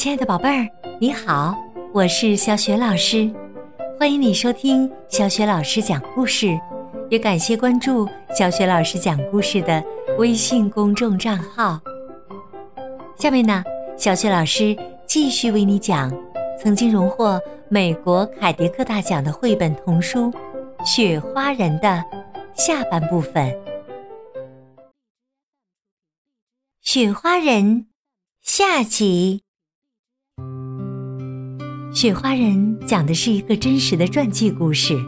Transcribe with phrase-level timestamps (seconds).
[0.00, 0.66] 亲爱的宝贝儿，
[0.98, 1.54] 你好，
[1.92, 3.30] 我是小雪老师，
[3.98, 6.58] 欢迎你收听小雪老师讲故事，
[7.10, 9.84] 也感谢关注小雪老师讲故事的
[10.16, 11.78] 微信公众账号。
[13.18, 13.62] 下面呢，
[13.94, 14.74] 小雪老师
[15.06, 16.10] 继续为你讲
[16.58, 17.38] 曾经荣获
[17.68, 20.32] 美国凯迪克大奖的绘本童书
[20.82, 22.02] 《雪花人》的
[22.54, 23.50] 下半部分，
[26.80, 27.64] 《雪花人》
[28.40, 29.42] 下集。
[32.00, 34.98] 雪花人讲的是一个真实的传记故事。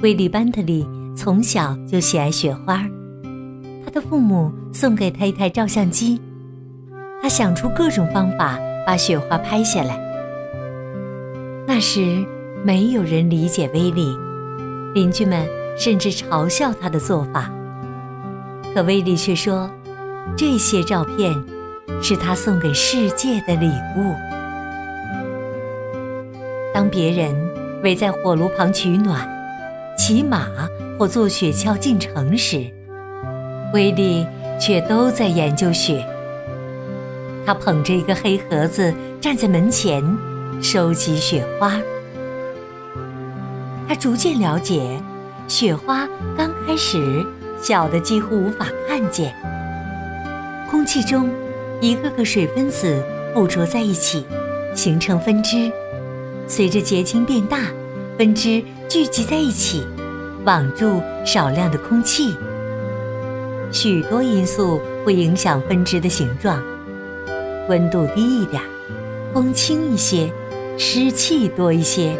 [0.00, 2.84] 威利·班特利从小就喜爱雪花，
[3.84, 6.20] 他的父母送给他一台照相机，
[7.22, 9.96] 他想出各种方法把雪花拍下来。
[11.64, 12.26] 那时
[12.64, 14.08] 没有人理解威利，
[14.94, 15.46] 邻居们
[15.78, 17.48] 甚至嘲笑他的做法。
[18.74, 19.70] 可威利却说，
[20.36, 21.32] 这些照片
[22.02, 24.33] 是他送给世界的礼物。
[26.74, 27.32] 当别人
[27.84, 29.28] 围在火炉旁取暖、
[29.96, 30.48] 骑马
[30.98, 32.68] 或坐雪橇进城时，
[33.72, 34.26] 威利
[34.60, 36.04] 却都在研究雪。
[37.46, 40.02] 他捧着一个黑盒子站在门前，
[40.60, 41.80] 收集雪花。
[43.86, 45.00] 他逐渐了解，
[45.46, 47.24] 雪花刚开始
[47.62, 49.32] 小的几乎无法看见。
[50.68, 51.30] 空气中
[51.80, 53.00] 一个个水分子
[53.32, 54.26] 附着在一起，
[54.74, 55.70] 形成分支。
[56.46, 57.58] 随着结晶变大，
[58.18, 59.82] 分支聚集在一起，
[60.44, 62.36] 网住少量的空气。
[63.72, 66.62] 许多因素会影响分支的形状：
[67.68, 68.62] 温度低一点，
[69.32, 70.30] 风轻一些，
[70.76, 72.14] 湿气多一些，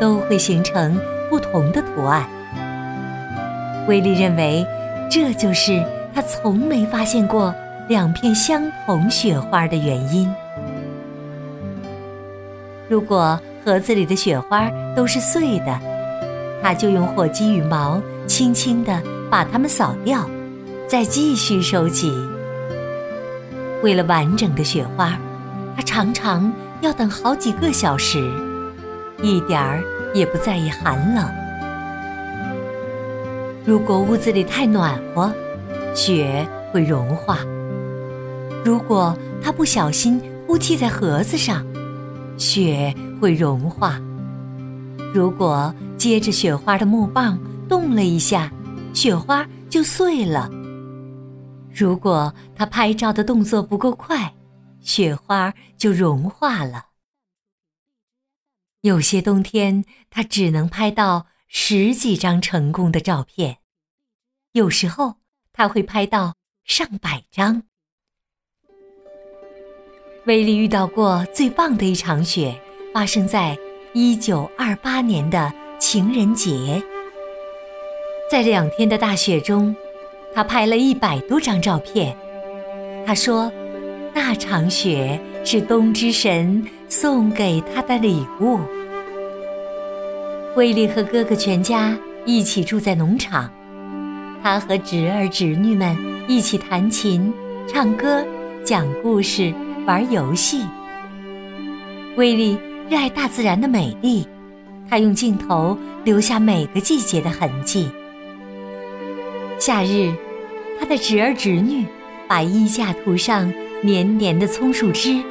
[0.00, 2.28] 都会形成不同的图案。
[3.88, 4.66] 威利认为，
[5.08, 7.54] 这就是他从没发现过
[7.88, 10.28] 两片相同雪花的原因。
[12.88, 15.78] 如果盒子里的雪花都是碎的，
[16.60, 19.00] 他就用火鸡羽毛轻轻地
[19.30, 20.28] 把它们扫掉，
[20.88, 22.12] 再继续收集。
[23.82, 25.16] 为了完整的雪花，
[25.76, 28.18] 他常常要等好几个小时，
[29.22, 31.24] 一点儿也不在意寒冷。
[33.64, 35.32] 如果屋子里太暖和，
[35.94, 37.36] 雪会融化；
[38.64, 41.64] 如果他不小心呼气在盒子上，
[42.36, 42.92] 雪。
[43.22, 44.00] 会融化。
[45.14, 47.38] 如果接着雪花的木棒
[47.68, 48.52] 动了一下，
[48.92, 50.50] 雪花就碎了。
[51.72, 54.34] 如果他拍照的动作不够快，
[54.80, 56.86] 雪花就融化了。
[58.80, 63.54] 有些冬天，他只能拍到十几张成功的照片；
[64.50, 65.18] 有时候，
[65.52, 66.34] 他会拍到
[66.64, 67.62] 上百张。
[70.26, 72.60] 威利遇到过最棒的一场雪。
[72.92, 73.56] 发生在
[73.94, 76.82] 一九二八年的情人节，
[78.30, 79.74] 在两天的大雪中，
[80.34, 82.14] 他拍了一百多张照片。
[83.06, 83.50] 他说，
[84.14, 88.60] 那场雪是冬之神送给他的礼物。
[90.54, 93.50] 威利和哥哥全家一起住在农场，
[94.42, 95.96] 他和侄儿侄女们
[96.28, 97.32] 一起弹琴、
[97.66, 98.22] 唱歌、
[98.64, 99.52] 讲故事、
[99.86, 100.62] 玩游戏。
[102.16, 102.58] 威利。
[102.92, 104.28] 热爱大自然的美丽，
[104.86, 107.90] 他用镜头留下每个季节的痕迹。
[109.58, 110.12] 夏日，
[110.78, 111.86] 他的侄儿侄女
[112.28, 113.50] 把衣架涂上
[113.80, 115.22] 黏黏的葱树枝，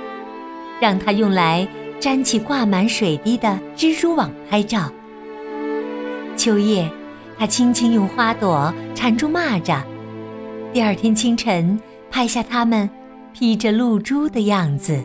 [0.79, 1.67] 让他用来
[1.99, 4.91] 粘起挂满水滴的蜘蛛网拍照。
[6.35, 6.91] 秋夜，
[7.37, 9.83] 他轻轻用花朵缠住蚂蚱，
[10.73, 11.79] 第二天清晨
[12.09, 12.89] 拍下它们
[13.35, 14.99] 披着露珠的样子。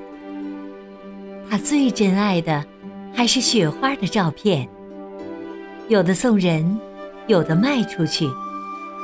[1.49, 2.65] 他最珍爱的
[3.15, 4.69] 还是雪花的照片，
[5.89, 6.79] 有的送人，
[7.29, 8.29] 有的卖出去，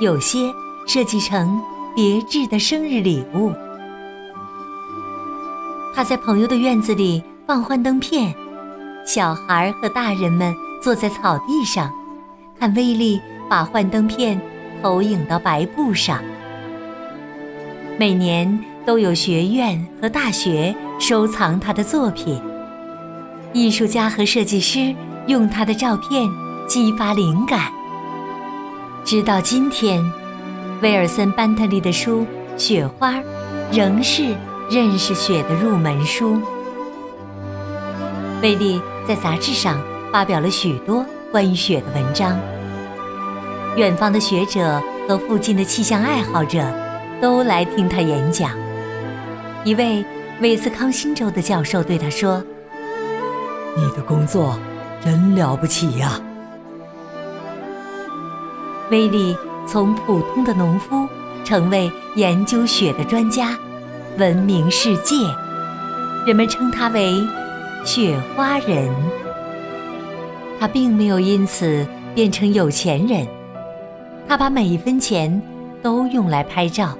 [0.00, 0.50] 有些
[0.86, 1.60] 设计成
[1.94, 3.52] 别致的生日礼物。
[5.94, 8.34] 他在朋友的院子里放幻灯片，
[9.06, 11.92] 小孩和大人们坐在草地上，
[12.58, 14.40] 看威利把幻灯片
[14.82, 16.22] 投影到白布上。
[17.98, 20.74] 每年都有学院和大学。
[21.02, 22.40] 收藏他的作品，
[23.52, 24.94] 艺术家和设计师
[25.26, 26.30] 用他的照片
[26.68, 27.72] 激发灵感。
[29.04, 30.00] 直到今天，
[30.80, 32.20] 威尔森·班特利的书
[32.56, 33.14] 《雪花》
[33.72, 34.32] 仍是
[34.70, 36.40] 认识雪的入门书。
[38.40, 39.82] 威利在杂志上
[40.12, 42.38] 发表了许多关于雪的文章，
[43.76, 46.64] 远方的学者和附近的气象爱好者
[47.20, 48.52] 都来听他演讲。
[49.64, 50.04] 一位。
[50.42, 52.42] 威斯康星州的教授对他说
[53.78, 54.58] ：“你的工作
[55.00, 56.20] 真了不起呀！”
[58.90, 59.36] 威利
[59.68, 61.08] 从普通的农夫
[61.44, 63.56] 成为研究雪的专家，
[64.18, 65.14] 闻名世界。
[66.26, 67.14] 人们称他为
[67.86, 68.92] “雪花人”。
[70.58, 71.86] 他并没有因此
[72.16, 73.24] 变成有钱人，
[74.28, 75.40] 他把每一分钱
[75.82, 76.98] 都用来拍照。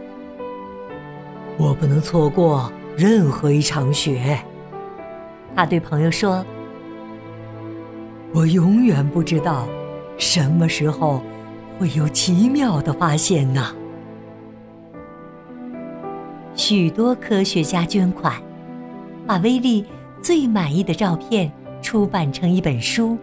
[1.59, 4.39] 我不能错过任何一场雪，
[5.55, 6.45] 他对朋友说
[8.33, 9.69] ：“我永远不知道
[10.17, 11.23] 什么时候。”
[11.79, 13.75] 会有奇妙的发现呢！
[16.55, 18.41] 许多科学家捐款，
[19.27, 19.85] 把威利
[20.21, 21.51] 最满意的照片
[21.81, 23.19] 出版成一本书。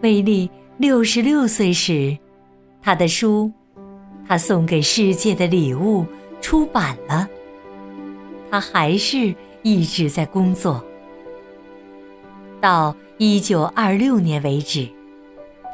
[0.00, 2.16] 威利六十六岁时，
[2.80, 3.52] 他的书
[4.26, 6.04] 《他送给世界的礼物》
[6.44, 7.26] 出版了。
[8.50, 10.84] 他还是一直在工作，
[12.60, 14.86] 到一九二六年为止。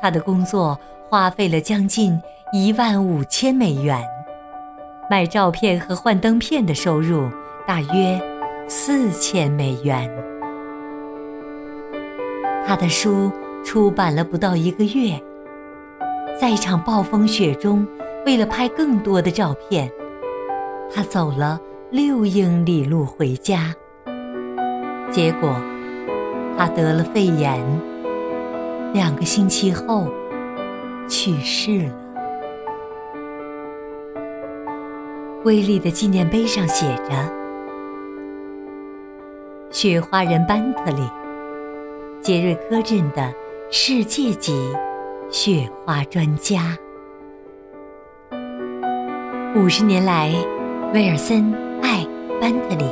[0.01, 0.79] 他的工作
[1.09, 2.17] 花费了将近
[2.53, 4.01] 一万五千美元，
[5.11, 7.29] 卖照片和幻灯片的收入
[7.67, 8.23] 大约
[8.69, 10.09] 四千美元。
[12.65, 13.33] 他的书
[13.65, 15.21] 出版了不到一个月，
[16.41, 17.85] 在一场暴风雪中，
[18.25, 19.91] 为了拍更多的照片，
[20.93, 21.59] 他走了
[21.91, 23.75] 六英里路回家。
[25.11, 25.55] 结果，
[26.57, 27.65] 他得了肺炎。
[28.93, 30.09] 两个星期后，
[31.09, 31.95] 去世了。
[35.45, 37.33] 威利的纪念碑上写着
[39.71, 41.09] ：“雪花人班特里，
[42.21, 43.33] 杰瑞科镇的
[43.71, 44.71] 世界级
[45.31, 46.77] 雪花专家。”
[49.57, 50.33] 五十年来，
[50.93, 51.53] 威尔森·
[51.83, 52.05] 艾·
[52.41, 52.85] 班特里，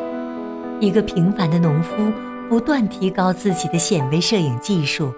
[0.78, 2.12] 一个平凡的农夫，
[2.48, 5.12] 不断提高自己的显微摄影技术。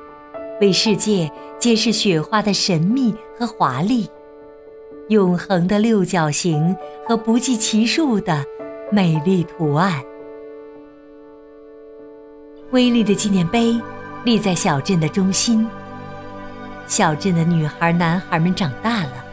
[0.62, 4.08] 为世界揭示雪花的神秘和华丽，
[5.10, 6.74] 永恒的六角形
[7.06, 8.42] 和不计其数的
[8.90, 10.02] 美丽图案。
[12.70, 13.78] 威力的纪念碑
[14.24, 15.68] 立在小镇的中心。
[16.86, 19.24] 小镇的女孩、男孩们长大了，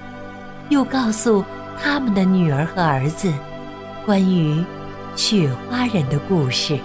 [0.67, 1.45] 又告诉
[1.79, 3.31] 他们的女儿和儿子
[4.05, 4.63] 关于
[5.15, 6.77] 雪花人的故事。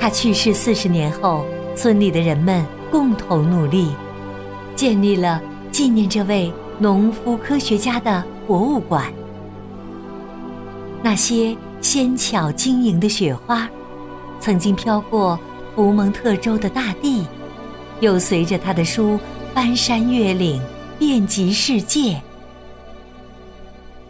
[0.00, 1.46] 他去世四十年后。
[1.76, 3.94] 村里的人们共同努力，
[4.74, 5.40] 建立了
[5.70, 9.12] 纪念这位农夫科学家的博物馆。
[11.00, 13.68] 那些纤巧晶莹的雪花，
[14.40, 15.38] 曾经飘过
[15.76, 17.28] 福蒙特州的大地，
[18.00, 19.20] 又随着他的书
[19.54, 20.60] 翻山越岭，
[20.98, 22.20] 遍及世界。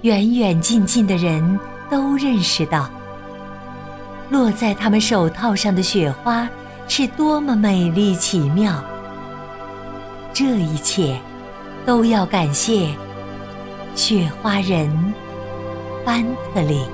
[0.03, 1.59] 远远近近的人
[1.91, 2.89] 都认识到，
[4.31, 6.49] 落在他们手套上的雪花。
[6.91, 8.83] 是多么美丽奇妙！
[10.33, 11.21] 这一切
[11.85, 12.89] 都要感谢
[13.95, 14.91] 雪花人
[16.03, 16.25] 班
[16.55, 16.87] 特里。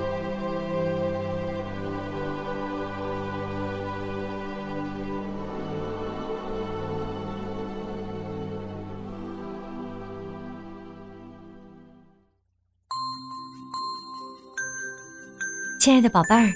[15.85, 16.51] 亲爱的宝贝儿，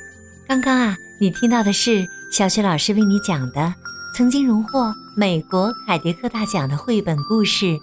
[0.48, 2.04] 刚刚啊，你听到的是。
[2.32, 3.72] 小雪老师为你讲的
[4.16, 7.66] 曾经荣获美国凯迪克大奖的绘本故事《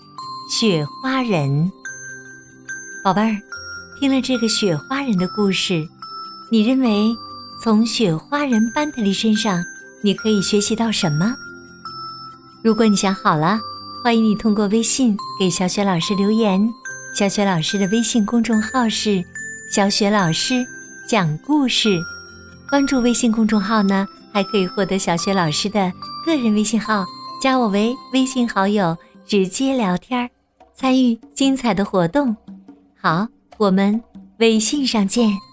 [0.50, 1.49] 雪花人》。
[3.05, 3.41] 宝贝儿，
[4.00, 5.87] 听了这个雪花人的故事，
[6.50, 7.15] 你认为
[7.62, 9.65] 从雪花人班特利身上
[10.03, 11.33] 你可以学习到什么？
[12.61, 13.61] 如果你想好了，
[14.03, 16.69] 欢迎你通过微信给小雪老师留言。
[17.15, 19.25] 小雪老师的微信公众号是
[19.71, 20.67] “小雪老师
[21.08, 22.00] 讲故事”，
[22.68, 24.06] 关注微信公众号呢。
[24.32, 25.90] 还可以获得小雪老师的
[26.22, 27.06] 个人微信号，
[27.40, 28.94] 加我为微信好友，
[29.25, 30.28] 直接聊天儿，
[30.75, 32.36] 参与精彩的活动。
[33.00, 33.98] 好，我们
[34.36, 35.46] 微信上见。